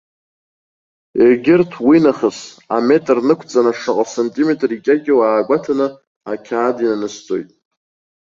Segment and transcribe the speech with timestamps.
[1.23, 2.37] Егьырҭ, уинахыс
[2.75, 5.87] аметр нықәҵаны, шаҟа сантиметр икьакьоу аагәаҭаны,
[6.31, 7.49] ақьаад инанысҵоит.